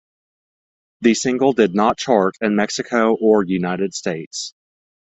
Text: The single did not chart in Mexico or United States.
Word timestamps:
The 1.01 1.13
single 1.13 1.53
did 1.53 1.75
not 1.75 1.99
chart 1.99 2.33
in 2.41 2.55
Mexico 2.55 3.13
or 3.17 3.43
United 3.43 3.93
States. 3.93 4.55